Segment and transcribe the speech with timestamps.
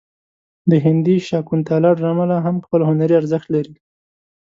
[0.69, 3.75] د هندي شاکونتالا ډرامه لا هم خپل هنري ارزښت لري.